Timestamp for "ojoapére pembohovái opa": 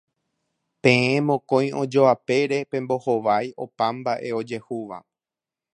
1.81-3.87